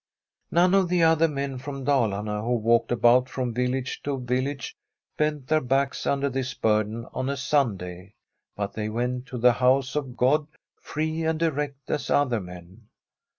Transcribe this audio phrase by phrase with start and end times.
[0.49, 4.75] None of the other men from Dalarne who walked about from village to village
[5.15, 8.15] bent their backs under this burden on a Sunday,
[8.55, 10.47] but they went to the house of God
[10.81, 12.87] free and erect as other men.